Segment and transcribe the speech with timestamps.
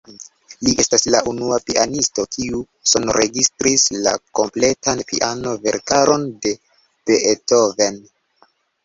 [0.67, 2.61] Li estas la unua pianisto, kiu
[2.91, 6.55] sonregistris la kompletan piano-verkaron de
[7.11, 8.01] Beethoven.